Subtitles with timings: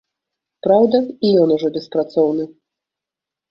[0.67, 2.49] Праўда, і ён ужо беспрацоўны.